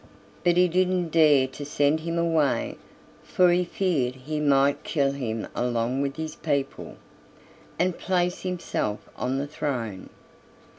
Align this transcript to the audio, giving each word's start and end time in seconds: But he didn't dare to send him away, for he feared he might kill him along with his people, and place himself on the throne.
But 0.43 0.57
he 0.57 0.67
didn't 0.67 1.09
dare 1.09 1.45
to 1.49 1.63
send 1.63 1.99
him 1.99 2.17
away, 2.17 2.75
for 3.23 3.51
he 3.51 3.63
feared 3.63 4.15
he 4.15 4.39
might 4.39 4.83
kill 4.83 5.11
him 5.11 5.47
along 5.53 6.01
with 6.01 6.15
his 6.15 6.33
people, 6.35 6.95
and 7.77 7.95
place 7.99 8.41
himself 8.41 9.07
on 9.15 9.37
the 9.37 9.45
throne. 9.45 10.09